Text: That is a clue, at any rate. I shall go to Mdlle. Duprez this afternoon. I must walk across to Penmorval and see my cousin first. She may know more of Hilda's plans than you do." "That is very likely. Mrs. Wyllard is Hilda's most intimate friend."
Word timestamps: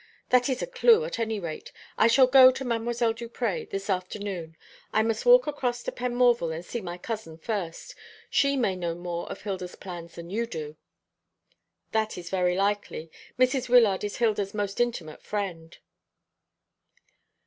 That 0.29 0.49
is 0.49 0.63
a 0.63 0.65
clue, 0.65 1.03
at 1.05 1.19
any 1.19 1.39
rate. 1.39 1.71
I 1.95 2.07
shall 2.07 2.25
go 2.25 2.49
to 2.49 2.65
Mdlle. 2.65 3.15
Duprez 3.15 3.67
this 3.69 3.87
afternoon. 3.87 4.57
I 4.91 5.03
must 5.03 5.27
walk 5.27 5.45
across 5.45 5.83
to 5.83 5.91
Penmorval 5.91 6.49
and 6.51 6.65
see 6.65 6.81
my 6.81 6.97
cousin 6.97 7.37
first. 7.37 7.93
She 8.27 8.57
may 8.57 8.75
know 8.75 8.95
more 8.95 9.31
of 9.31 9.43
Hilda's 9.43 9.75
plans 9.75 10.15
than 10.15 10.31
you 10.31 10.47
do." 10.47 10.75
"That 11.91 12.17
is 12.17 12.31
very 12.31 12.55
likely. 12.55 13.11
Mrs. 13.37 13.69
Wyllard 13.69 14.03
is 14.03 14.17
Hilda's 14.17 14.55
most 14.55 14.81
intimate 14.81 15.21
friend." 15.21 15.77